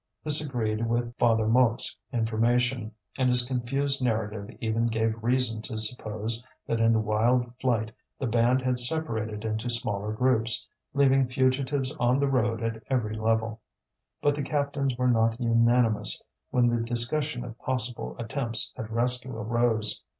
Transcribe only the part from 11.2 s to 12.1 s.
fugitives